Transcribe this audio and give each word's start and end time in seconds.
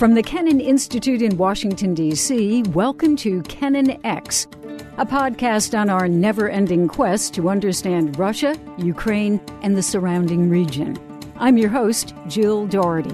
From 0.00 0.14
the 0.14 0.22
Kennan 0.22 0.62
Institute 0.62 1.20
in 1.20 1.36
Washington, 1.36 1.92
D.C., 1.92 2.62
welcome 2.68 3.16
to 3.16 3.42
Kennan 3.42 4.00
X, 4.02 4.46
a 4.96 5.04
podcast 5.04 5.78
on 5.78 5.90
our 5.90 6.08
never 6.08 6.48
ending 6.48 6.88
quest 6.88 7.34
to 7.34 7.50
understand 7.50 8.18
Russia, 8.18 8.56
Ukraine, 8.78 9.38
and 9.60 9.76
the 9.76 9.82
surrounding 9.82 10.48
region. 10.48 10.98
I'm 11.36 11.58
your 11.58 11.68
host, 11.68 12.14
Jill 12.28 12.66
Dougherty. 12.66 13.10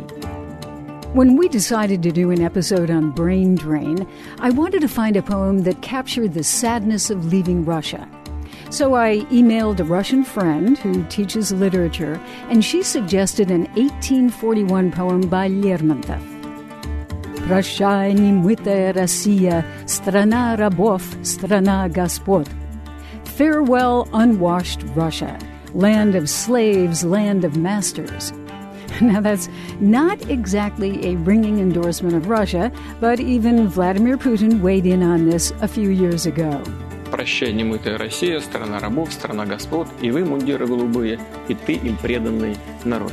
When 1.12 1.36
we 1.36 1.48
decided 1.48 2.04
to 2.04 2.12
do 2.12 2.30
an 2.30 2.40
episode 2.40 2.88
on 2.88 3.10
brain 3.10 3.56
drain, 3.56 4.08
I 4.38 4.50
wanted 4.50 4.82
to 4.82 4.88
find 4.88 5.16
a 5.16 5.22
poem 5.22 5.64
that 5.64 5.82
captured 5.82 6.34
the 6.34 6.44
sadness 6.44 7.10
of 7.10 7.32
leaving 7.32 7.64
Russia. 7.64 8.08
So 8.70 8.94
I 8.94 9.22
emailed 9.32 9.80
a 9.80 9.84
Russian 9.84 10.22
friend 10.22 10.78
who 10.78 11.02
teaches 11.08 11.50
literature, 11.50 12.22
and 12.48 12.64
she 12.64 12.84
suggested 12.84 13.50
an 13.50 13.62
1841 13.74 14.92
poem 14.92 15.22
by 15.22 15.48
Lermontov. 15.48 16.35
Прощай, 17.47 18.13
немытая 18.13 18.93
Россия, 18.93 19.65
страна 19.85 20.55
рабов, 20.55 21.01
страна 21.23 21.89
господ. 21.89 22.47
Farewell, 23.37 24.07
unwashed 24.13 24.83
Russia, 24.95 25.37
land 25.73 26.15
of 26.15 26.29
slaves, 26.29 27.03
land 27.03 27.43
of 27.43 27.57
masters. 27.57 28.31
Now, 28.99 29.19
that's 29.21 29.49
not 29.79 30.29
exactly 30.29 31.07
a 31.07 31.15
ringing 31.15 31.59
endorsement 31.59 32.15
of 32.15 32.29
Russia, 32.29 32.71
but 32.99 33.19
even 33.19 33.67
Vladimir 33.67 34.17
Putin 34.17 34.61
weighed 34.61 34.85
in 34.85 35.01
on 35.01 35.29
this 35.29 35.53
a 35.61 35.67
few 35.67 35.89
years 35.89 36.25
ago. 36.25 36.61
Прощай, 37.09 37.51
немытая 37.51 37.97
Россия, 37.97 38.39
страна 38.39 38.79
рабов, 38.79 39.11
страна 39.11 39.45
господ, 39.45 39.87
и 40.01 40.11
вы, 40.11 40.23
мундиры 40.23 40.65
голубые, 40.67 41.19
и 41.47 41.53
ты 41.53 41.73
им 41.73 41.97
преданный 41.97 42.55
народ. 42.85 43.11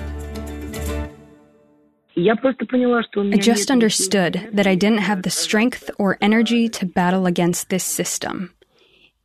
I 3.33 3.37
just 3.37 3.71
understood 3.71 4.49
that 4.53 4.67
I 4.67 4.75
didn't 4.75 4.99
have 4.99 5.23
the 5.23 5.31
strength 5.31 5.89
or 5.97 6.17
energy 6.21 6.69
to 6.69 6.85
battle 6.85 7.25
against 7.25 7.69
this 7.69 7.83
system. 7.83 8.53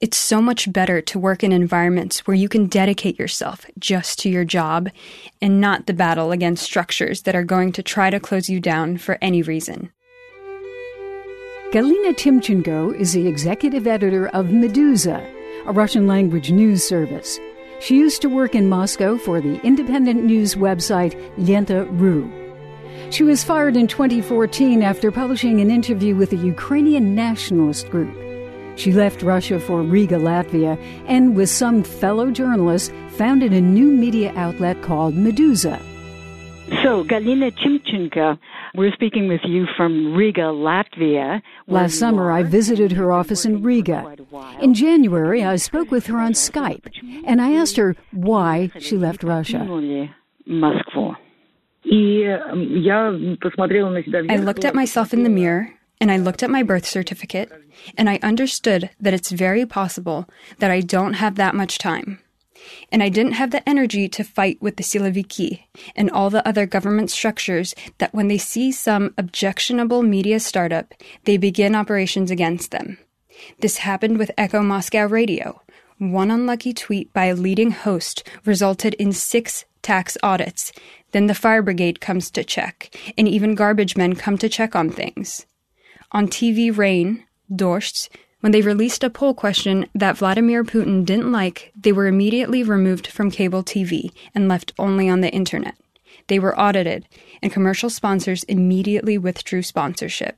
It's 0.01 0.17
so 0.17 0.41
much 0.41 0.73
better 0.73 1.01
to 1.03 1.19
work 1.19 1.43
in 1.43 1.51
environments 1.51 2.21
where 2.21 2.37
you 2.37 2.49
can 2.49 2.67
dedicate 2.67 3.19
yourself 3.19 3.67
just 3.79 4.21
to 4.21 4.31
your 4.31 4.45
job 4.45 4.91
and 5.43 5.61
not 5.61 5.87
the 5.87 5.93
battle 5.93 6.31
against 6.31 6.63
structures 6.63 7.23
that 7.23 7.35
are 7.35 7.45
going 7.45 7.73
to 7.73 7.83
try 7.83 8.09
to 8.09 8.21
close 8.21 8.49
you 8.49 8.61
down 8.61 8.97
for 8.97 9.19
any 9.21 9.43
reason. 9.43 9.91
Galina 11.73 12.15
Timchenko 12.15 12.99
is 12.99 13.13
the 13.13 13.27
executive 13.27 13.87
editor 13.87 14.29
of 14.29 14.47
Meduza, 14.47 15.29
a 15.67 15.73
Russian 15.73 16.07
language 16.07 16.53
news 16.53 16.83
service. 16.85 17.39
She 17.81 17.97
used 17.97 18.23
to 18.23 18.29
work 18.29 18.55
in 18.55 18.69
Moscow 18.69 19.19
for 19.19 19.41
the 19.41 19.61
independent 19.63 20.25
news 20.25 20.55
website 20.55 21.15
Lenta.ru. 21.37 22.48
She 23.11 23.23
was 23.25 23.43
fired 23.43 23.77
in 23.77 23.87
2014 23.87 24.83
after 24.83 25.11
publishing 25.11 25.61
an 25.61 25.71
interview 25.71 26.15
with 26.15 26.33
a 26.33 26.37
Ukrainian 26.37 27.15
nationalist 27.15 27.89
group. 27.89 28.15
She 28.77 28.93
left 28.93 29.23
Russia 29.23 29.59
for 29.59 29.83
Riga, 29.83 30.17
Latvia, 30.17 30.79
and 31.09 31.35
with 31.35 31.49
some 31.49 31.83
fellow 31.83 32.31
journalists, 32.31 32.93
founded 33.09 33.53
a 33.53 33.61
new 33.61 33.91
media 33.91 34.33
outlet 34.37 34.83
called 34.83 35.15
Meduza. 35.15 35.81
So, 36.83 37.03
Galina 37.03 37.51
Timchenko, 37.51 38.39
we're 38.75 38.93
speaking 38.93 39.27
with 39.27 39.41
you 39.45 39.67
from 39.75 40.15
Riga, 40.15 40.53
Latvia. 40.53 41.41
Last 41.67 41.99
summer, 41.99 42.31
I 42.31 42.43
visited 42.43 42.93
her 42.93 43.11
office 43.11 43.47
in 43.47 43.63
Riga. 43.63 44.17
In 44.61 44.75
January, 44.75 45.43
I 45.43 45.57
spoke 45.57 45.91
with 45.91 46.07
her 46.07 46.19
on 46.19 46.35
Skype, 46.35 46.87
and 47.25 47.41
I 47.41 47.55
asked 47.55 47.79
her 47.79 47.97
why 48.13 48.71
she 48.79 48.99
left 48.99 49.25
Russia. 49.25 49.67
I 54.31 54.37
looked 54.37 54.65
at 54.65 54.75
myself 54.75 55.13
in 55.13 55.23
the 55.23 55.31
mirror 55.31 55.75
and 56.01 56.11
I 56.11 56.17
looked 56.17 56.43
at 56.43 56.51
my 56.51 56.63
birth 56.63 56.87
certificate, 56.87 57.51
and 57.97 58.09
I 58.09 58.21
understood 58.23 58.91
that 59.01 59.15
it's 59.15 59.31
very 59.31 59.67
possible 59.67 60.29
that 60.59 60.71
I 60.71 60.81
don't 60.81 61.15
have 61.15 61.35
that 61.37 61.57
much 61.57 61.79
time. 61.79 62.21
And 62.93 63.03
I 63.03 63.09
didn't 63.09 63.33
have 63.33 63.51
the 63.51 63.67
energy 63.69 64.09
to 64.09 64.25
fight 64.25 64.61
with 64.61 64.77
the 64.77 64.83
Siloviki 64.83 65.65
and 65.97 66.11
all 66.11 66.31
the 66.31 66.47
other 66.47 66.67
government 66.67 67.11
structures 67.11 67.75
that 67.99 68.15
when 68.15 68.29
they 68.29 68.39
see 68.39 68.73
some 68.73 69.15
objectionable 69.17 70.03
media 70.03 70.41
startup, 70.41 70.95
they 71.25 71.37
begin 71.37 71.75
operations 71.75 72.31
against 72.31 72.71
them. 72.71 72.99
This 73.61 73.79
happened 73.79 74.19
with 74.19 74.33
Echo 74.37 74.63
Moscow 74.63 75.07
Radio. 75.07 75.63
One 75.99 76.31
unlucky 76.31 76.73
tweet 76.73 77.13
by 77.13 77.27
a 77.27 77.35
leading 77.35 77.71
host 77.71 78.23
resulted 78.45 78.95
in 78.95 79.13
six 79.13 79.65
tax 79.83 80.17
audits. 80.23 80.73
Then 81.13 81.27
the 81.27 81.35
fire 81.35 81.63
brigade 81.63 82.01
comes 82.01 82.31
to 82.33 82.45
check, 82.45 82.95
and 83.17 83.27
even 83.27 83.55
garbage 83.55 83.97
men 83.97 84.15
come 84.15 84.39
to 84.39 84.49
check 84.49 84.77
on 84.77 84.91
things 84.91 85.47
on 86.13 86.29
TV 86.29 86.77
Rain, 86.77 87.25
Dozhd, 87.53 88.09
when 88.41 88.53
they 88.53 88.63
released 88.63 89.03
a 89.03 89.11
poll 89.11 89.35
question 89.35 89.87
that 89.95 90.17
Vladimir 90.17 90.65
Putin 90.65 91.05
didn't 91.05 91.33
like, 91.33 91.73
they 91.79 91.93
were 91.93 92.07
immediately 92.07 92.63
removed 92.63 93.09
from 93.09 93.31
cable 93.31 93.65
TV 93.65 94.13
and 94.35 94.49
left 94.49 94.73
only 94.79 95.09
on 95.09 95.21
the 95.21 95.31
internet. 95.31 95.75
They 96.29 96.39
were 96.39 96.59
audited, 96.59 97.07
and 97.43 97.53
commercial 97.53 97.91
sponsors 97.91 98.45
immediately 98.45 99.19
withdrew 99.19 99.63
sponsorship. 99.63 100.37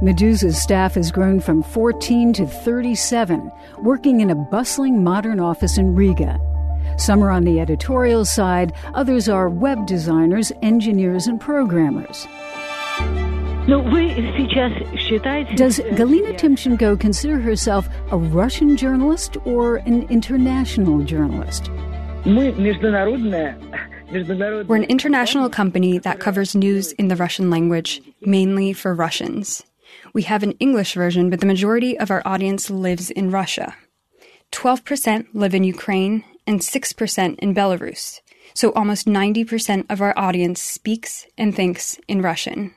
Meduza's 0.00 0.62
staff 0.62 0.94
has 0.94 1.10
grown 1.10 1.40
from 1.40 1.62
14 1.62 2.32
to 2.34 2.46
37, 2.46 3.50
working 3.78 4.20
in 4.20 4.30
a 4.30 4.34
bustling 4.34 5.02
modern 5.02 5.40
office 5.40 5.76
in 5.76 5.94
Riga. 5.94 6.38
Some 6.98 7.22
are 7.22 7.30
on 7.30 7.44
the 7.44 7.60
editorial 7.60 8.24
side, 8.24 8.72
others 8.92 9.28
are 9.28 9.48
web 9.48 9.86
designers, 9.86 10.50
engineers, 10.62 11.28
and 11.28 11.40
programmers. 11.40 12.26
Does 13.68 13.76
Galina 15.94 16.36
Timchenko 16.36 16.98
consider 16.98 17.38
herself 17.38 17.88
a 18.10 18.18
Russian 18.18 18.76
journalist 18.76 19.36
or 19.44 19.76
an 19.76 20.08
international 20.10 21.04
journalist? 21.04 21.70
We're 22.26 22.48
an 24.76 24.84
international 24.84 25.50
company 25.50 25.98
that 25.98 26.18
covers 26.18 26.56
news 26.56 26.92
in 26.92 27.08
the 27.08 27.16
Russian 27.16 27.48
language, 27.48 28.02
mainly 28.22 28.72
for 28.72 28.92
Russians. 28.92 29.62
We 30.14 30.22
have 30.22 30.42
an 30.42 30.52
English 30.52 30.94
version, 30.94 31.30
but 31.30 31.38
the 31.38 31.46
majority 31.46 31.96
of 31.98 32.10
our 32.10 32.22
audience 32.24 32.70
lives 32.70 33.10
in 33.10 33.30
Russia. 33.30 33.76
12% 34.50 35.26
live 35.34 35.54
in 35.54 35.62
Ukraine 35.62 36.24
and 36.48 36.60
6% 36.60 37.38
in 37.38 37.54
Belarus. 37.54 38.20
So 38.54 38.72
almost 38.72 39.06
90% 39.06 39.84
of 39.90 40.00
our 40.00 40.18
audience 40.18 40.62
speaks 40.62 41.26
and 41.36 41.54
thinks 41.54 42.00
in 42.08 42.22
Russian. 42.22 42.74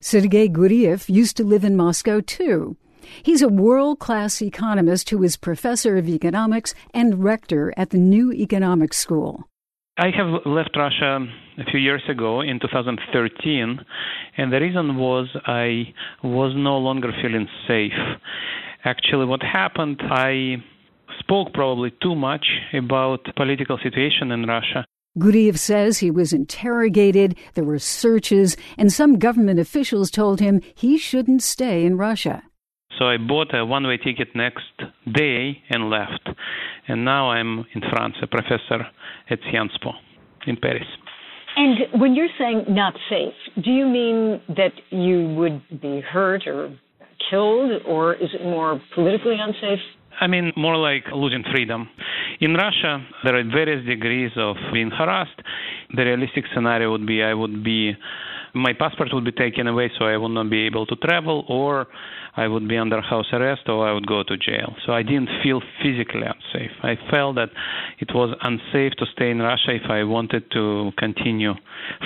Sergei 0.00 0.48
Guriev 0.48 1.08
used 1.08 1.36
to 1.38 1.44
live 1.44 1.64
in 1.64 1.76
Moscow 1.76 2.20
too. 2.20 2.76
He's 3.22 3.42
a 3.42 3.48
world 3.48 3.98
class 3.98 4.40
economist 4.40 5.10
who 5.10 5.22
is 5.22 5.36
professor 5.36 5.96
of 5.96 6.08
economics 6.08 6.74
and 6.94 7.22
rector 7.22 7.74
at 7.76 7.90
the 7.90 7.98
New 7.98 8.32
Economics 8.32 8.96
School. 8.96 9.44
I 9.98 10.10
have 10.16 10.46
left 10.46 10.76
Russia 10.76 11.26
a 11.58 11.70
few 11.70 11.80
years 11.80 12.02
ago 12.08 12.40
in 12.40 12.58
2013, 12.60 13.80
and 14.36 14.52
the 14.52 14.60
reason 14.60 14.96
was 14.96 15.28
I 15.46 15.94
was 16.22 16.52
no 16.56 16.78
longer 16.78 17.12
feeling 17.22 17.48
safe. 17.68 17.92
Actually, 18.84 19.26
what 19.26 19.42
happened, 19.42 20.00
I 20.02 20.56
spoke 21.20 21.52
probably 21.52 21.92
too 22.02 22.14
much 22.14 22.46
about 22.72 23.20
political 23.36 23.78
situation 23.82 24.30
in 24.30 24.46
Russia 24.46 24.84
Guriev 25.16 25.56
says 25.58 25.98
he 25.98 26.10
was 26.10 26.32
interrogated, 26.32 27.38
there 27.54 27.62
were 27.62 27.78
searches, 27.78 28.56
and 28.76 28.92
some 28.92 29.16
government 29.16 29.60
officials 29.60 30.10
told 30.10 30.40
him 30.40 30.60
he 30.74 30.98
shouldn't 30.98 31.40
stay 31.40 31.86
in 31.86 31.96
Russia. 31.96 32.42
So 32.98 33.04
I 33.06 33.16
bought 33.16 33.54
a 33.54 33.64
one 33.64 33.86
way 33.86 33.96
ticket 33.96 34.34
next 34.34 34.74
day 35.12 35.62
and 35.70 35.88
left. 35.88 36.28
And 36.88 37.04
now 37.04 37.30
I'm 37.30 37.64
in 37.74 37.80
France, 37.92 38.16
a 38.22 38.26
professor 38.26 38.86
at 39.30 39.38
Sciences 39.52 39.78
Po 39.82 39.92
in 40.48 40.56
Paris. 40.56 40.86
And 41.56 42.00
when 42.00 42.16
you're 42.16 42.34
saying 42.36 42.64
not 42.68 42.94
safe, 43.08 43.34
do 43.62 43.70
you 43.70 43.86
mean 43.86 44.40
that 44.48 44.72
you 44.90 45.28
would 45.36 45.80
be 45.80 46.00
hurt 46.00 46.46
or 46.48 46.76
killed, 47.30 47.82
or 47.86 48.14
is 48.14 48.30
it 48.34 48.42
more 48.42 48.80
politically 48.94 49.36
unsafe? 49.40 49.78
I 50.20 50.26
mean, 50.26 50.52
more 50.56 50.76
like 50.76 51.04
losing 51.12 51.44
freedom. 51.50 51.88
In 52.40 52.54
Russia, 52.54 53.04
there 53.24 53.36
are 53.36 53.44
various 53.44 53.84
degrees 53.86 54.30
of 54.36 54.56
being 54.72 54.90
harassed. 54.90 55.40
The 55.94 56.04
realistic 56.04 56.44
scenario 56.54 56.90
would 56.90 57.06
be 57.06 57.22
I 57.22 57.34
would 57.34 57.64
be, 57.64 57.96
my 58.54 58.72
passport 58.72 59.08
would 59.12 59.24
be 59.24 59.32
taken 59.32 59.66
away, 59.66 59.90
so 59.98 60.04
I 60.04 60.16
would 60.16 60.30
not 60.30 60.50
be 60.50 60.66
able 60.66 60.86
to 60.86 60.96
travel, 60.96 61.44
or 61.48 61.86
I 62.36 62.48
would 62.48 62.68
be 62.68 62.76
under 62.76 63.00
house 63.00 63.26
arrest, 63.32 63.68
or 63.68 63.88
I 63.88 63.92
would 63.92 64.06
go 64.06 64.22
to 64.22 64.36
jail. 64.36 64.74
So 64.86 64.92
I 64.92 65.02
didn't 65.02 65.30
feel 65.42 65.60
physically 65.82 66.22
unsafe. 66.26 66.72
I 66.82 66.96
felt 67.10 67.36
that 67.36 67.50
it 67.98 68.10
was 68.14 68.36
unsafe 68.42 68.92
to 68.98 69.06
stay 69.14 69.30
in 69.30 69.38
Russia 69.38 69.74
if 69.74 69.90
I 69.90 70.04
wanted 70.04 70.50
to 70.52 70.90
continue 70.98 71.54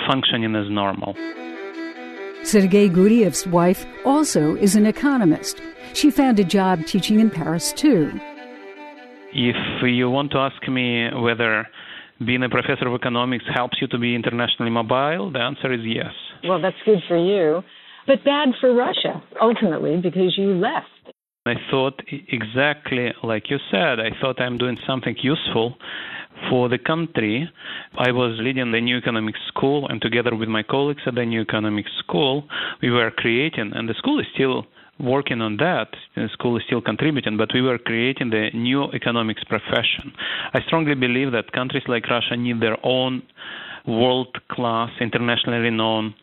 functioning 0.07 0.55
as 0.55 0.69
normal. 0.69 1.15
Sergei 2.43 2.87
Guriev's 2.89 3.45
wife 3.47 3.85
also 4.05 4.55
is 4.55 4.75
an 4.75 4.85
economist. 4.85 5.61
She 5.93 6.09
found 6.09 6.39
a 6.39 6.43
job 6.43 6.85
teaching 6.85 7.19
in 7.19 7.29
Paris 7.29 7.73
too. 7.73 8.11
If 9.33 9.55
you 9.83 10.09
want 10.09 10.31
to 10.31 10.37
ask 10.37 10.67
me 10.67 11.09
whether 11.13 11.67
being 12.25 12.43
a 12.43 12.49
professor 12.49 12.87
of 12.87 12.93
economics 12.93 13.45
helps 13.53 13.77
you 13.81 13.87
to 13.87 13.99
be 13.99 14.15
internationally 14.15 14.71
mobile, 14.71 15.31
the 15.31 15.39
answer 15.39 15.71
is 15.71 15.81
yes. 15.83 16.13
Well, 16.43 16.61
that's 16.61 16.77
good 16.85 16.99
for 17.07 17.17
you, 17.17 17.61
but 18.07 18.23
bad 18.23 18.49
for 18.59 18.73
Russia, 18.73 19.21
ultimately, 19.41 19.97
because 20.01 20.35
you 20.37 20.55
left. 20.55 20.87
I 21.49 21.55
thought 21.69 22.01
exactly 22.27 23.11
like 23.23 23.49
you 23.49 23.57
said, 23.71 23.99
I 23.99 24.11
thought 24.21 24.39
I'm 24.39 24.57
doing 24.57 24.77
something 24.85 25.15
useful 25.21 25.77
for 26.49 26.69
the 26.69 26.77
country. 26.77 27.49
I 27.97 28.11
was 28.11 28.37
leading 28.39 28.71
the 28.71 28.81
New 28.81 28.97
Economic 28.97 29.35
School, 29.47 29.87
and 29.89 30.01
together 30.01 30.35
with 30.35 30.49
my 30.49 30.63
colleagues 30.63 31.01
at 31.05 31.15
the 31.15 31.25
New 31.25 31.41
Economic 31.41 31.85
School, 31.99 32.45
we 32.81 32.89
were 32.91 33.11
creating, 33.11 33.71
and 33.73 33.89
the 33.89 33.93
school 33.95 34.19
is 34.19 34.27
still 34.33 34.65
working 34.99 35.41
on 35.41 35.57
that. 35.57 35.87
The 36.15 36.29
school 36.33 36.57
is 36.57 36.63
still 36.65 36.81
contributing, 36.81 37.37
but 37.37 37.49
we 37.53 37.61
were 37.61 37.77
creating 37.77 38.29
the 38.29 38.49
new 38.53 38.83
economics 38.91 39.43
profession. 39.43 40.13
I 40.53 40.61
strongly 40.67 40.95
believe 40.95 41.31
that 41.31 41.51
countries 41.51 41.83
like 41.87 42.09
Russia 42.09 42.35
need 42.35 42.61
their 42.61 42.77
own 42.83 43.23
world 43.87 44.37
class, 44.49 44.91
internationally 44.99 45.59
renowned 45.59 46.13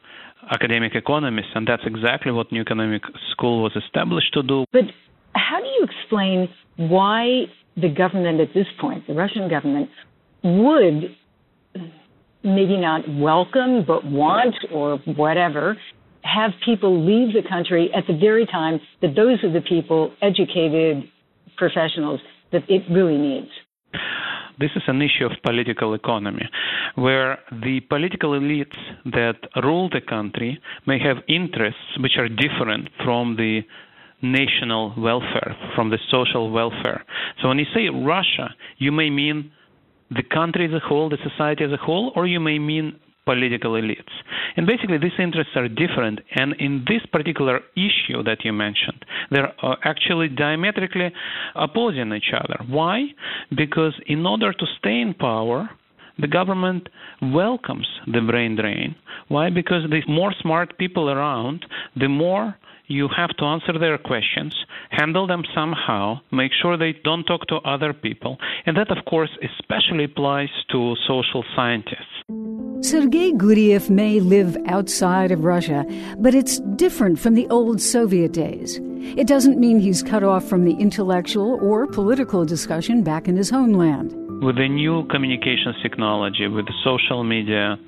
academic 0.51 0.95
economists, 0.95 1.53
and 1.55 1.67
that's 1.67 1.83
exactly 1.87 2.33
what 2.33 2.53
New 2.53 2.61
Economic 2.61 3.03
School 3.33 3.63
was 3.63 3.73
established 3.77 4.33
to 4.35 4.43
do. 4.43 4.65
But 4.73 4.85
how 5.37 5.61
do 5.61 5.67
you 5.67 5.87
explain 5.87 6.49
why 6.77 7.45
the 7.77 7.89
government 7.89 8.41
at 8.41 8.49
this 8.55 8.67
point, 8.81 9.07
the 9.07 9.15
Russian 9.15 9.49
government, 9.49 9.91
would 10.43 11.15
maybe 12.43 12.77
not 12.77 13.03
welcome 13.09 13.85
but 13.87 14.05
want 14.05 14.55
or 14.73 14.99
whatever 15.17 15.77
have 16.23 16.51
people 16.65 17.05
leave 17.05 17.35
the 17.35 17.49
country 17.49 17.91
at 17.95 18.05
the 18.07 18.17
very 18.19 18.47
time 18.47 18.81
that 19.03 19.15
those 19.15 19.43
are 19.45 19.53
the 19.53 19.61
people, 19.61 20.13
educated 20.23 21.05
professionals, 21.57 22.21
that 22.53 22.63
it 22.69 22.83
really 22.91 23.19
needs? 23.19 23.49
This 24.59 24.71
is 24.75 24.83
an 24.87 25.03
issue 25.03 25.27
of 25.27 25.33
political 25.45 25.93
economy, 25.93 26.49
where 26.95 27.39
the 27.51 27.81
political 27.89 28.31
elites 28.31 28.77
that 29.05 29.37
rule 29.63 29.91
the 29.91 30.01
country 30.01 30.59
may 30.87 30.99
have 30.99 31.19
interests 31.29 31.99
which 32.01 32.17
are 32.17 32.29
different 32.29 32.89
from 33.05 33.37
the 33.37 33.61
national 34.23 34.95
welfare, 34.97 35.57
from 35.75 35.91
the 35.91 35.99
social 36.11 36.51
welfare. 36.51 37.05
So 37.41 37.49
when 37.49 37.59
you 37.59 37.67
say 37.75 37.89
Russia, 37.89 38.55
you 38.79 38.93
may 38.93 39.11
mean 39.11 39.53
the 40.11 40.23
country 40.23 40.67
as 40.67 40.73
a 40.73 40.87
whole, 40.87 41.09
the 41.09 41.19
society 41.23 41.65
as 41.65 41.73
a 41.73 41.77
whole, 41.77 42.13
or 42.17 42.27
you 42.27 42.41
may 42.41 42.59
mean 42.59 42.99
political 43.25 43.73
elites. 43.73 44.15
And 44.57 44.67
basically, 44.67 44.99
these 44.99 45.19
interests 45.19 45.53
are 45.57 45.69
different. 45.69 46.21
And 46.37 46.55
in 46.61 46.85
this 46.89 47.03
particular 47.13 47.61
issue 47.75 48.23
that 48.23 48.45
you 48.45 48.53
mentioned, 48.53 49.05
they're 49.31 49.53
uh, 49.63 49.75
actually 49.85 50.29
diametrically 50.29 51.13
opposing 51.55 52.13
each 52.13 52.33
other. 52.33 52.65
Why? 52.69 53.07
Because 53.55 53.95
in 54.07 54.25
order 54.25 54.53
to 54.53 54.67
stay 54.79 55.01
in 55.01 55.13
power, 55.13 55.69
the 56.19 56.29
government 56.29 56.89
welcomes 57.21 57.87
the 58.07 58.21
brain 58.21 58.57
drain. 58.57 58.95
Why? 59.29 59.51
Because 59.51 59.83
the 59.91 60.01
more 60.09 60.33
smart 60.41 60.79
people 60.79 61.11
around, 61.11 61.67
the 61.97 62.09
more 62.09 62.55
you 62.89 63.09
have 63.17 63.31
to 63.39 63.45
answer 63.45 63.79
their 63.79 63.99
questions, 63.99 64.55
handle 64.91 65.27
them 65.27 65.43
somehow, 65.55 66.21
make 66.33 66.53
sure 66.61 66.77
they 66.77 66.95
don't 67.05 67.25
talk 67.25 67.47
to 67.49 67.57
other 67.57 67.93
people. 67.93 68.39
And 68.65 68.77
that, 68.77 68.97
of 68.97 69.05
course, 69.05 69.31
especially 69.43 70.05
applies 70.05 70.49
to 70.71 70.95
social 71.07 71.45
scientists. 71.55 72.17
Sergei 72.81 73.33
Guriev 73.33 73.91
may 73.91 74.21
live 74.21 74.57
outside 74.67 75.33
of 75.33 75.45
Russia, 75.45 75.85
but 76.19 76.35
it's 76.35 76.61
different 76.77 77.19
from 77.19 77.35
the 77.35 77.49
old 77.49 77.81
Soviet 77.81 78.33
days. 78.33 78.79
It 79.17 79.27
doesn't 79.27 79.59
mean 79.59 79.81
he's 79.81 80.03
cut 80.03 80.23
off 80.23 80.45
from 80.49 80.65
the 80.65 80.75
intellectual 80.75 81.59
or 81.63 81.87
political 81.87 82.45
discussion 82.45 83.03
back 83.03 83.29
in 83.29 83.37
his 83.37 83.51
homeland. 83.51 84.15
With 84.43 84.57
the 84.57 84.69
new 84.69 85.07
communications 85.09 85.77
technology, 85.83 86.47
with 86.47 86.67
social 86.85 87.25
media, 87.25 87.79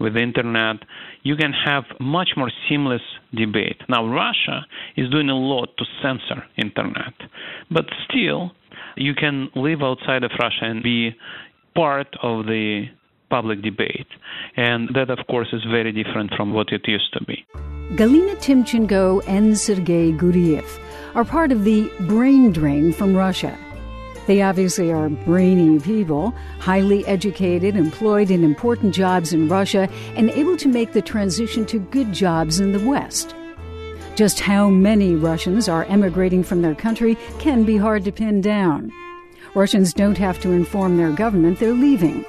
with 0.00 0.14
the 0.14 0.20
internet, 0.20 0.76
you 1.22 1.36
can 1.36 1.52
have 1.52 1.84
much 2.00 2.30
more 2.36 2.50
seamless 2.68 3.02
debate. 3.34 3.80
Now, 3.88 4.06
Russia 4.06 4.66
is 4.96 5.10
doing 5.10 5.28
a 5.28 5.34
lot 5.36 5.68
to 5.78 5.84
censor 6.02 6.44
internet, 6.56 7.14
but 7.70 7.86
still, 8.08 8.52
you 8.96 9.14
can 9.14 9.48
live 9.54 9.82
outside 9.82 10.24
of 10.24 10.30
Russia 10.38 10.64
and 10.64 10.82
be 10.82 11.16
part 11.74 12.08
of 12.22 12.46
the 12.46 12.84
public 13.30 13.62
debate. 13.62 14.06
And 14.56 14.88
that, 14.94 15.10
of 15.10 15.26
course, 15.26 15.48
is 15.52 15.62
very 15.64 15.92
different 15.92 16.32
from 16.36 16.52
what 16.52 16.68
it 16.72 16.82
used 16.86 17.12
to 17.14 17.24
be. 17.24 17.44
Galina 17.96 18.36
Timchenko 18.36 19.22
and 19.26 19.58
Sergei 19.58 20.12
Guriev 20.12 20.66
are 21.14 21.24
part 21.24 21.52
of 21.52 21.64
the 21.64 21.90
brain 22.00 22.52
drain 22.52 22.92
from 22.92 23.14
Russia. 23.14 23.56
They 24.26 24.40
obviously 24.40 24.90
are 24.90 25.08
brainy 25.08 25.78
people, 25.78 26.34
highly 26.58 27.06
educated, 27.06 27.76
employed 27.76 28.30
in 28.30 28.42
important 28.42 28.94
jobs 28.94 29.32
in 29.32 29.48
Russia, 29.48 29.88
and 30.16 30.30
able 30.30 30.56
to 30.56 30.68
make 30.68 30.92
the 30.92 31.02
transition 31.02 31.66
to 31.66 31.78
good 31.78 32.12
jobs 32.12 32.58
in 32.58 32.72
the 32.72 32.86
West. 32.88 33.34
Just 34.14 34.40
how 34.40 34.70
many 34.70 35.14
Russians 35.14 35.68
are 35.68 35.84
emigrating 35.84 36.42
from 36.42 36.62
their 36.62 36.74
country 36.74 37.18
can 37.38 37.64
be 37.64 37.76
hard 37.76 38.04
to 38.04 38.12
pin 38.12 38.40
down. 38.40 38.90
Russians 39.54 39.92
don't 39.92 40.18
have 40.18 40.40
to 40.40 40.52
inform 40.52 40.96
their 40.96 41.12
government 41.12 41.58
they're 41.58 41.72
leaving. 41.72 42.24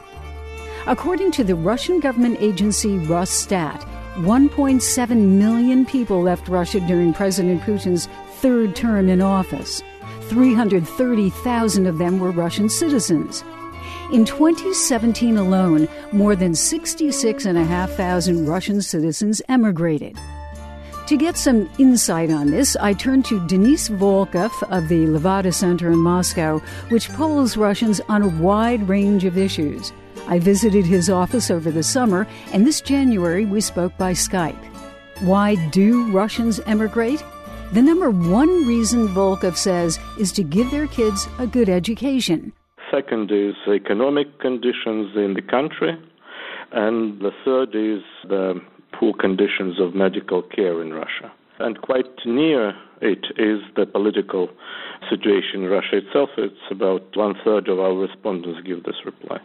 According 0.88 1.31
to 1.31 1.44
the 1.44 1.56
Russian 1.56 2.00
government 2.00 2.38
agency 2.41 2.98
Rosstat, 2.98 3.81
1.7 4.18 5.18
million 5.18 5.86
people 5.86 6.21
left 6.21 6.48
Russia 6.48 6.80
during 6.81 7.13
President 7.13 7.62
Putin's 7.62 8.07
third 8.36 8.75
term 8.75 9.09
in 9.09 9.21
office. 9.21 9.81
330,000 10.30 11.86
of 11.86 11.98
them 11.98 12.19
were 12.19 12.31
Russian 12.31 12.69
citizens. 12.69 13.44
In 14.12 14.24
2017 14.25 15.38
alone, 15.38 15.88
more 16.12 16.36
than 16.36 16.54
66,500 16.54 18.48
Russian 18.48 18.81
citizens 18.81 19.42
emigrated. 19.50 20.18
To 21.07 21.18
get 21.18 21.38
some 21.38 21.69
insight 21.77 22.31
on 22.31 22.50
this, 22.50 22.75
I 22.75 22.94
turn 22.94 23.22
to 23.24 23.45
Denis 23.48 23.89
Volkov 23.89 24.51
of 24.72 24.88
the 24.89 25.06
Levada 25.06 25.54
Center 25.54 25.92
in 25.92 26.00
Moscow, 26.00 26.60
which 26.89 27.10
polls 27.10 27.57
Russians 27.57 28.01
on 28.10 28.24
a 28.24 28.27
wide 28.27 28.89
range 28.89 29.24
of 29.24 29.38
issues. 29.38 29.94
I 30.27 30.39
visited 30.39 30.86
his 30.86 31.10
office 31.10 31.51
over 31.51 31.69
the 31.69 31.83
summer, 31.83 32.25
and 32.51 32.66
this 32.66 32.81
January 32.81 33.45
we 33.45 33.62
spoke 33.62 33.95
by 34.00 34.13
Skype. 34.13 34.57
Why 35.22 35.56
do 35.69 36.12
Russians 36.12 36.60
emigrate? 36.62 37.24
The 37.75 37.81
number 37.81 38.10
one 38.10 38.66
reason 38.66 39.10
Volkov 39.10 39.57
says 39.57 40.00
is 40.18 40.31
to 40.31 40.44
give 40.44 40.72
their 40.72 40.88
kids 40.88 41.27
a 41.39 41.45
good 41.45 41.68
education. 41.68 42.54
Second 42.89 43.30
is 43.33 43.56
economic 43.68 44.39
conditions 44.39 45.12
in 45.18 45.33
the 45.33 45.42
country. 45.42 45.92
And 46.72 47.19
the 47.19 47.31
third 47.44 47.75
is 47.75 48.01
the 48.29 48.62
poor 48.98 49.12
conditions 49.20 49.82
of 49.82 49.94
medical 49.94 50.41
care 50.41 50.82
in 50.82 50.94
Russia. 50.94 51.29
And 51.60 51.82
quite 51.82 52.05
near 52.25 52.70
it 53.01 53.25
is 53.38 53.60
the 53.75 53.86
political 53.86 54.48
situation 55.10 55.63
in 55.63 55.70
Russia 55.70 55.98
itself. 55.98 56.29
It's 56.38 56.72
about 56.72 57.03
one 57.17 57.34
third 57.44 57.67
of 57.67 57.79
our 57.79 57.94
respondents 57.94 58.62
give 58.65 58.84
this 58.84 59.03
reply. 59.03 59.39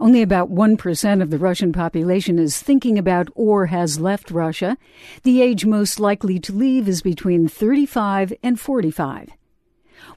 Only 0.00 0.22
about 0.22 0.50
1% 0.50 1.22
of 1.22 1.28
the 1.28 1.36
Russian 1.36 1.74
population 1.74 2.38
is 2.38 2.58
thinking 2.58 2.98
about 2.98 3.28
or 3.34 3.66
has 3.66 4.00
left 4.00 4.30
Russia. 4.30 4.78
The 5.24 5.42
age 5.42 5.66
most 5.66 6.00
likely 6.00 6.40
to 6.40 6.54
leave 6.54 6.88
is 6.88 7.02
between 7.02 7.48
35 7.48 8.32
and 8.42 8.58
45. 8.58 9.28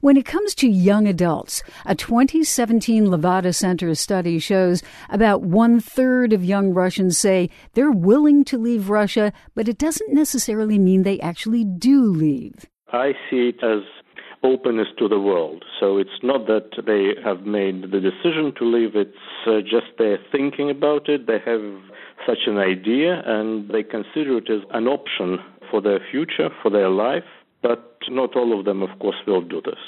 When 0.00 0.16
it 0.16 0.24
comes 0.24 0.54
to 0.56 0.68
young 0.68 1.06
adults, 1.06 1.62
a 1.84 1.94
2017 1.94 3.04
Levada 3.04 3.54
Center 3.54 3.94
study 3.94 4.38
shows 4.38 4.82
about 5.10 5.42
one 5.42 5.80
third 5.80 6.32
of 6.32 6.42
young 6.42 6.72
Russians 6.72 7.18
say 7.18 7.50
they're 7.74 7.92
willing 7.92 8.42
to 8.44 8.56
leave 8.56 8.88
Russia, 8.88 9.34
but 9.54 9.68
it 9.68 9.76
doesn't 9.76 10.14
necessarily 10.14 10.78
mean 10.78 11.02
they 11.02 11.20
actually 11.20 11.64
do 11.64 12.04
leave. 12.04 12.64
I 12.90 13.12
see 13.28 13.48
it 13.48 13.62
as 13.62 13.82
openness 14.44 14.88
to 14.98 15.08
the 15.08 15.18
world. 15.18 15.64
So 15.80 15.98
it's 15.98 16.22
not 16.22 16.46
that 16.46 16.70
they 16.86 17.20
have 17.24 17.46
made 17.46 17.90
the 17.90 18.00
decision 18.00 18.52
to 18.58 18.64
leave, 18.64 18.94
it's 18.94 19.16
uh, 19.46 19.60
just 19.62 19.96
they're 19.98 20.18
thinking 20.30 20.70
about 20.70 21.08
it, 21.08 21.26
they 21.26 21.38
have 21.44 21.80
such 22.26 22.46
an 22.46 22.58
idea, 22.58 23.22
and 23.26 23.68
they 23.70 23.82
consider 23.82 24.38
it 24.38 24.50
as 24.50 24.60
an 24.70 24.86
option 24.86 25.38
for 25.70 25.80
their 25.80 25.98
future, 26.10 26.50
for 26.62 26.70
their 26.70 26.90
life. 26.90 27.24
But 27.62 27.96
not 28.08 28.36
all 28.36 28.58
of 28.58 28.66
them, 28.66 28.82
of 28.82 28.90
course, 28.98 29.16
will 29.26 29.40
do 29.40 29.62
this. 29.64 29.80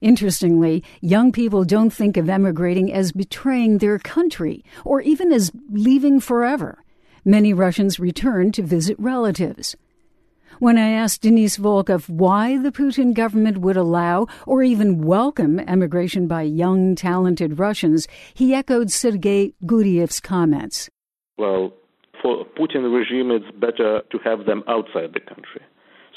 Interestingly, 0.00 0.84
young 1.00 1.32
people 1.32 1.64
don't 1.64 1.90
think 1.90 2.16
of 2.16 2.30
emigrating 2.30 2.92
as 2.92 3.10
betraying 3.10 3.78
their 3.78 3.98
country 3.98 4.64
or 4.84 5.00
even 5.00 5.32
as 5.32 5.50
leaving 5.70 6.20
forever. 6.20 6.84
Many 7.24 7.52
Russians 7.52 7.98
return 7.98 8.52
to 8.52 8.62
visit 8.62 8.96
relatives. 9.00 9.74
When 10.58 10.76
I 10.76 10.90
asked 10.90 11.22
Denis 11.22 11.56
Volkov 11.56 12.08
why 12.08 12.58
the 12.58 12.72
Putin 12.72 13.14
government 13.14 13.58
would 13.58 13.76
allow 13.76 14.26
or 14.46 14.62
even 14.62 15.02
welcome 15.02 15.60
emigration 15.60 16.26
by 16.26 16.42
young, 16.42 16.94
talented 16.94 17.58
Russians, 17.58 18.08
he 18.34 18.54
echoed 18.54 18.90
Sergei 18.90 19.54
Guriev's 19.64 20.20
comments. 20.20 20.90
Well, 21.36 21.72
for 22.20 22.44
Putin 22.58 22.92
regime, 22.92 23.30
it's 23.30 23.50
better 23.58 24.02
to 24.10 24.18
have 24.24 24.46
them 24.46 24.64
outside 24.66 25.14
the 25.14 25.20
country. 25.20 25.62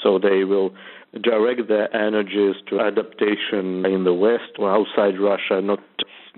So 0.02 0.18
they 0.18 0.42
will 0.44 0.74
direct 1.22 1.68
their 1.68 1.94
energies 1.94 2.56
to 2.68 2.80
adaptation 2.80 3.86
in 3.86 4.04
the 4.04 4.14
West 4.14 4.58
or 4.58 4.70
outside 4.74 5.20
Russia, 5.20 5.60
not 5.62 5.78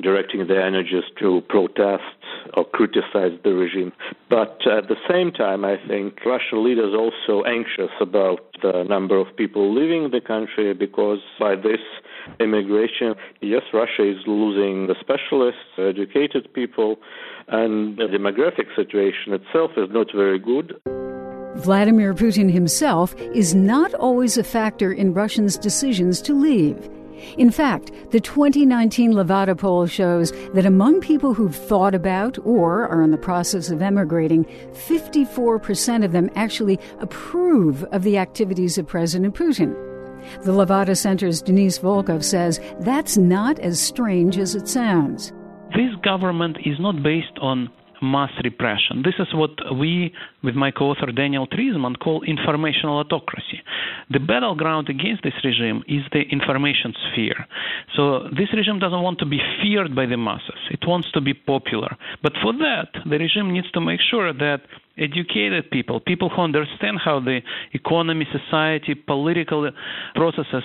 directing 0.02 0.46
their 0.46 0.62
energies 0.62 1.04
to 1.20 1.42
protest 1.48 2.02
or 2.54 2.64
criticize 2.64 3.32
the 3.44 3.54
regime. 3.54 3.92
But 4.28 4.58
at 4.66 4.88
the 4.88 4.96
same 5.08 5.30
time, 5.30 5.64
I 5.64 5.76
think 5.86 6.24
Russian 6.24 6.64
leaders 6.64 6.92
are 6.94 6.98
also 6.98 7.44
anxious 7.44 7.90
about 8.00 8.40
the 8.62 8.82
number 8.84 9.16
of 9.16 9.34
people 9.36 9.74
leaving 9.74 10.10
the 10.10 10.20
country 10.20 10.74
because 10.74 11.20
by 11.38 11.54
this 11.54 11.80
immigration, 12.40 13.14
yes, 13.40 13.62
Russia 13.72 14.10
is 14.10 14.18
losing 14.26 14.86
the 14.86 14.96
specialists, 15.00 15.60
educated 15.78 16.52
people, 16.52 16.96
and 17.48 17.96
the 17.96 18.04
demographic 18.04 18.74
situation 18.74 19.32
itself 19.32 19.72
is 19.76 19.88
not 19.90 20.08
very 20.14 20.38
good. 20.38 20.74
Vladimir 21.56 22.14
Putin 22.14 22.50
himself 22.50 23.14
is 23.32 23.54
not 23.54 23.94
always 23.94 24.36
a 24.36 24.42
factor 24.42 24.92
in 24.92 25.14
Russians' 25.14 25.56
decisions 25.56 26.20
to 26.22 26.34
leave. 26.34 26.90
In 27.38 27.50
fact, 27.50 27.90
the 28.10 28.20
2019 28.20 29.12
Levada 29.12 29.56
poll 29.56 29.86
shows 29.86 30.32
that 30.52 30.66
among 30.66 31.00
people 31.00 31.34
who've 31.34 31.54
thought 31.54 31.94
about 31.94 32.38
or 32.44 32.86
are 32.88 33.02
in 33.02 33.10
the 33.10 33.18
process 33.18 33.70
of 33.70 33.82
emigrating, 33.82 34.44
54% 34.44 36.04
of 36.04 36.12
them 36.12 36.30
actually 36.36 36.78
approve 37.00 37.84
of 37.84 38.02
the 38.02 38.18
activities 38.18 38.78
of 38.78 38.86
President 38.86 39.34
Putin. 39.34 39.74
The 40.42 40.52
Levada 40.52 40.96
Center's 40.96 41.42
Denis 41.42 41.78
Volkov 41.78 42.24
says 42.24 42.60
that's 42.80 43.16
not 43.16 43.58
as 43.58 43.80
strange 43.80 44.38
as 44.38 44.54
it 44.54 44.68
sounds. 44.68 45.32
This 45.74 45.94
government 46.02 46.58
is 46.64 46.78
not 46.78 47.02
based 47.02 47.38
on 47.40 47.70
mass 48.04 48.30
repression. 48.42 49.02
This 49.02 49.14
is 49.18 49.34
what 49.34 49.50
we, 49.76 50.12
with 50.42 50.54
my 50.54 50.70
co 50.70 50.90
author 50.90 51.10
Daniel 51.10 51.46
Treisman, 51.46 51.98
call 51.98 52.22
informational 52.22 52.98
autocracy. 52.98 53.60
The 54.10 54.20
battleground 54.20 54.88
against 54.88 55.22
this 55.22 55.34
regime 55.42 55.82
is 55.88 56.02
the 56.12 56.22
information 56.30 56.94
sphere. 57.10 57.46
So 57.96 58.28
this 58.36 58.48
regime 58.52 58.78
doesn't 58.78 59.02
want 59.02 59.18
to 59.20 59.26
be 59.26 59.40
feared 59.62 59.94
by 59.96 60.06
the 60.06 60.16
masses, 60.16 60.60
it 60.70 60.86
wants 60.86 61.10
to 61.12 61.20
be 61.20 61.34
popular. 61.34 61.96
But 62.22 62.32
for 62.42 62.52
that, 62.52 62.88
the 63.08 63.18
regime 63.18 63.52
needs 63.52 63.70
to 63.72 63.80
make 63.80 64.00
sure 64.00 64.32
that 64.32 64.60
educated 64.98 65.70
people, 65.70 66.00
people 66.00 66.28
who 66.28 66.42
understand 66.42 66.98
how 67.04 67.20
the 67.20 67.40
economy, 67.72 68.26
society, 68.30 68.94
political 68.94 69.70
processes 70.14 70.64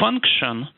function, 0.00 0.68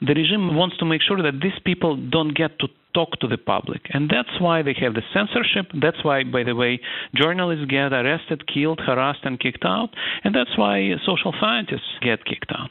the 0.00 0.14
regime 0.14 0.54
wants 0.54 0.76
to 0.78 0.84
make 0.84 1.00
sure 1.02 1.22
that 1.22 1.40
these 1.40 1.58
people 1.64 1.96
don't 1.96 2.36
get 2.36 2.58
to 2.58 2.68
talk 2.94 3.18
to 3.20 3.26
the 3.26 3.38
public. 3.38 3.82
And 3.90 4.08
that's 4.08 4.40
why 4.40 4.62
they 4.62 4.74
have 4.80 4.94
the 4.94 5.02
censorship. 5.12 5.66
That's 5.74 6.02
why, 6.04 6.24
by 6.24 6.44
the 6.44 6.54
way, 6.54 6.80
journalists 7.14 7.66
get 7.66 7.92
arrested, 7.92 8.46
killed, 8.52 8.80
harassed, 8.80 9.24
and 9.24 9.38
kicked 9.38 9.64
out. 9.64 9.90
And 10.24 10.34
that's 10.34 10.56
why 10.56 10.92
social 11.04 11.34
scientists 11.40 11.98
get 12.02 12.24
kicked 12.24 12.52
out. 12.52 12.70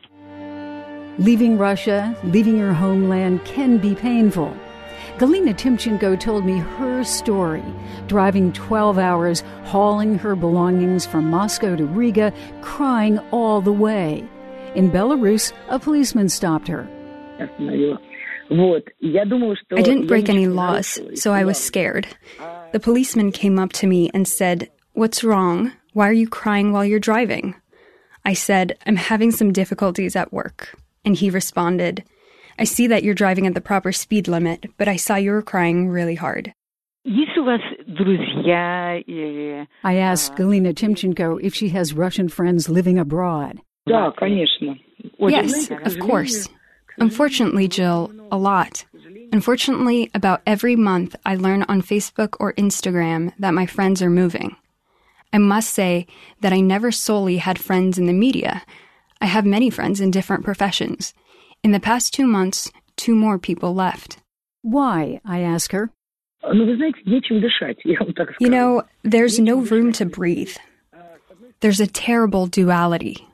Leaving 1.18 1.58
Russia, 1.58 2.16
leaving 2.24 2.58
your 2.58 2.74
homeland 2.74 3.46
can 3.46 3.78
be 3.78 3.96
painful. 3.96 4.56
Galina 5.18 5.54
Timchenko 5.54 6.20
told 6.20 6.46
me 6.46 6.58
her 6.58 7.04
story, 7.04 7.64
driving 8.08 8.52
12 8.52 8.98
hours, 8.98 9.44
hauling 9.64 10.18
her 10.18 10.36
belongings 10.36 11.06
from 11.06 11.30
Moscow 11.30 11.76
to 11.76 11.86
Riga, 11.86 12.34
crying 12.62 13.20
all 13.32 13.62
the 13.62 13.72
way. 13.72 14.28
In 14.76 14.92
Belarus, 14.92 15.54
a 15.70 15.80
policeman 15.80 16.28
stopped 16.28 16.68
her. 16.68 16.86
I 19.80 19.82
didn't 19.82 20.08
break 20.08 20.30
any 20.30 20.48
laws, 20.48 21.00
so 21.16 21.34
I 21.34 21.44
was 21.46 21.58
scared. 21.58 22.08
The 22.72 22.80
policeman 22.80 23.32
came 23.32 23.58
up 23.58 23.74
to 23.74 23.88
me 23.88 24.10
and 24.14 24.28
said, 24.28 24.70
What's 24.94 25.24
wrong? 25.24 25.72
Why 25.94 26.10
are 26.10 26.14
you 26.14 26.28
crying 26.28 26.72
while 26.72 26.86
you're 26.86 27.00
driving? 27.00 27.56
I 28.24 28.34
said, 28.34 28.78
I'm 28.86 28.96
having 28.96 29.32
some 29.32 29.52
difficulties 29.54 30.16
at 30.16 30.34
work. 30.34 30.76
And 31.04 31.16
he 31.16 31.30
responded, 31.30 32.04
I 32.58 32.64
see 32.64 32.88
that 32.88 33.04
you're 33.04 33.14
driving 33.14 33.46
at 33.48 33.54
the 33.54 33.62
proper 33.62 33.92
speed 33.92 34.28
limit, 34.28 34.66
but 34.78 34.88
I 34.88 34.96
saw 34.96 35.16
you 35.16 35.32
were 35.32 35.42
crying 35.42 35.90
really 35.90 36.16
hard. 36.16 36.54
I 39.84 39.96
asked 39.98 40.36
Galina 40.36 40.74
Timchenko 40.74 41.40
if 41.42 41.54
she 41.54 41.70
has 41.70 41.94
Russian 41.94 42.30
friends 42.30 42.68
living 42.70 42.98
abroad. 42.98 43.60
Yes, 45.32 45.70
of 45.84 46.00
course. 46.00 46.48
Unfortunately, 46.98 47.68
Jill, 47.68 48.12
a 48.32 48.38
lot. 48.38 48.86
Unfortunately, 49.32 50.10
about 50.14 50.42
every 50.46 50.76
month 50.76 51.16
I 51.26 51.36
learn 51.36 51.64
on 51.64 51.82
Facebook 51.82 52.36
or 52.40 52.54
Instagram 52.54 53.34
that 53.40 53.54
my 53.54 53.66
friends 53.66 54.02
are 54.02 54.10
moving. 54.10 54.56
I 55.34 55.38
must 55.38 55.74
say 55.74 56.08
that 56.42 56.54
I 56.54 56.62
never 56.62 56.92
solely 56.92 57.38
had 57.38 57.60
friends 57.60 57.98
in 57.98 58.06
the 58.06 58.14
media. 58.14 58.64
I 59.20 59.26
have 59.26 59.46
many 59.46 59.70
friends 59.70 60.00
in 60.00 60.12
different 60.12 60.46
professions. 60.46 61.14
In 61.64 61.72
the 61.72 61.80
past 61.80 62.14
two 62.14 62.28
months, 62.28 62.72
two 62.96 63.16
more 63.16 63.38
people 63.38 63.74
left. 63.74 64.18
Why? 64.62 65.20
I 65.26 65.42
ask 65.42 65.72
her. 65.72 65.92
You 68.40 68.50
know, 68.50 68.84
there's 69.04 69.40
no 69.40 69.58
room 69.58 69.92
to 69.94 70.06
breathe. 70.06 70.56
There's 71.60 71.80
a 71.80 71.88
terrible 71.88 72.46
duality. 72.48 73.28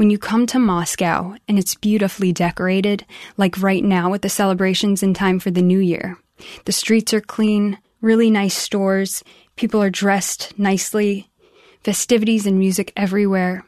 When 0.00 0.08
you 0.08 0.16
come 0.16 0.46
to 0.46 0.58
Moscow 0.58 1.34
and 1.46 1.58
it's 1.58 1.74
beautifully 1.74 2.32
decorated, 2.32 3.04
like 3.36 3.60
right 3.60 3.84
now 3.84 4.10
with 4.10 4.22
the 4.22 4.30
celebrations 4.30 5.02
in 5.02 5.12
time 5.12 5.38
for 5.38 5.50
the 5.50 5.60
new 5.60 5.78
year, 5.78 6.16
the 6.64 6.72
streets 6.72 7.12
are 7.12 7.20
clean, 7.20 7.76
really 8.00 8.30
nice 8.30 8.56
stores, 8.56 9.22
people 9.56 9.82
are 9.82 9.90
dressed 9.90 10.58
nicely, 10.58 11.28
festivities 11.84 12.46
and 12.46 12.58
music 12.58 12.94
everywhere. 12.96 13.62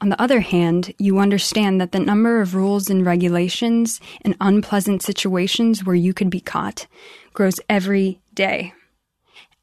On 0.00 0.08
the 0.08 0.20
other 0.20 0.40
hand, 0.40 0.94
you 0.98 1.20
understand 1.20 1.80
that 1.80 1.92
the 1.92 2.00
number 2.00 2.40
of 2.40 2.56
rules 2.56 2.90
and 2.90 3.06
regulations 3.06 4.00
and 4.22 4.34
unpleasant 4.40 5.02
situations 5.02 5.84
where 5.84 5.94
you 5.94 6.12
could 6.12 6.28
be 6.28 6.40
caught 6.40 6.88
grows 7.34 7.60
every 7.68 8.18
day. 8.34 8.72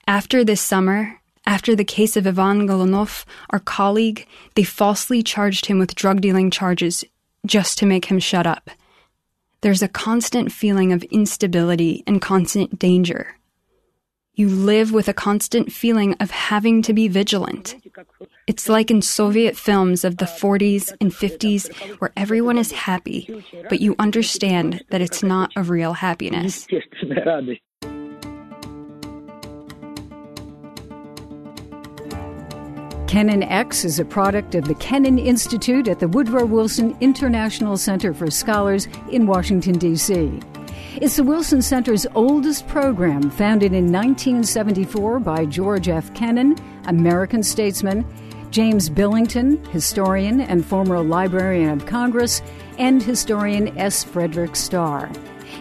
After 0.07 0.45
this 0.45 0.61
summer, 0.61 1.19
after 1.45 1.75
the 1.75 1.83
case 1.83 2.17
of 2.17 2.25
Ivan 2.25 2.67
Golunov, 2.67 3.25
our 3.49 3.59
colleague, 3.59 4.27
they 4.55 4.63
falsely 4.63 5.21
charged 5.21 5.67
him 5.67 5.79
with 5.79 5.95
drug 5.95 6.21
dealing 6.21 6.49
charges 6.51 7.03
just 7.45 7.77
to 7.77 7.85
make 7.85 8.05
him 8.05 8.19
shut 8.19 8.47
up. 8.47 8.69
There's 9.61 9.81
a 9.81 9.87
constant 9.87 10.51
feeling 10.51 10.91
of 10.91 11.03
instability 11.03 12.03
and 12.05 12.21
constant 12.21 12.77
danger. 12.77 13.35
You 14.35 14.49
live 14.49 14.91
with 14.91 15.07
a 15.07 15.13
constant 15.13 15.71
feeling 15.71 16.13
of 16.19 16.29
having 16.29 16.81
to 16.83 16.93
be 16.93 17.07
vigilant. 17.07 17.75
It's 18.47 18.67
like 18.67 18.91
in 18.91 19.01
Soviet 19.01 19.55
films 19.55 20.03
of 20.03 20.17
the 20.17 20.25
40s 20.25 20.93
and 20.99 21.11
50s 21.11 21.69
where 21.99 22.11
everyone 22.17 22.57
is 22.57 22.73
happy, 22.73 23.43
but 23.69 23.79
you 23.79 23.95
understand 23.97 24.83
that 24.89 25.01
it's 25.01 25.23
not 25.23 25.51
a 25.55 25.63
real 25.63 25.93
happiness. 25.93 26.67
Kennan 33.15 33.43
X 33.43 33.85
is 33.85 33.97
a 33.97 34.03
product 34.03 34.55
of 34.55 34.65
the 34.65 34.75
Kennan 34.75 35.17
Institute 35.17 35.87
at 35.87 35.99
the 35.99 36.07
Woodrow 36.09 36.43
Wilson 36.43 36.97
International 36.99 37.77
Center 37.77 38.13
for 38.13 38.29
Scholars 38.29 38.89
in 39.09 39.25
Washington, 39.25 39.77
D.C. 39.77 40.37
It's 40.97 41.15
the 41.15 41.23
Wilson 41.23 41.61
Center's 41.61 42.05
oldest 42.13 42.67
program, 42.67 43.29
founded 43.31 43.71
in 43.71 43.89
1974 43.89 45.21
by 45.21 45.45
George 45.45 45.87
F. 45.87 46.13
Kennan, 46.13 46.57
American 46.87 47.41
statesman, 47.41 48.05
James 48.51 48.89
Billington, 48.89 49.63
historian 49.67 50.41
and 50.41 50.65
former 50.65 51.01
Librarian 51.01 51.69
of 51.69 51.85
Congress, 51.85 52.41
and 52.77 53.01
historian 53.01 53.77
S. 53.77 54.03
Frederick 54.03 54.57
Starr. 54.57 55.09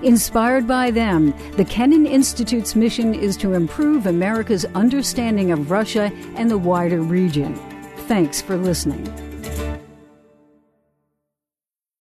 Inspired 0.04 0.68
by 0.68 0.90
them, 0.90 1.32
the 1.56 1.64
Kennan 1.64 2.04
Institute's 2.04 2.76
mission 2.76 3.14
is 3.14 3.38
to 3.38 3.54
improve 3.54 4.04
America's 4.04 4.66
understanding 4.74 5.50
of 5.50 5.70
Russia 5.70 6.12
and 6.36 6.50
the 6.50 6.58
wider 6.58 7.00
region. 7.00 7.54
Thanks 8.06 8.42
for 8.42 8.58
listening. 8.58 9.33